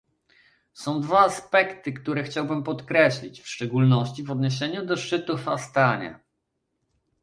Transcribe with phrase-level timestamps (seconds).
[0.73, 6.19] Są dwa aspekty, które chciałbym podkreślić, w szczególności w odniesieniu do szczytu w Astanie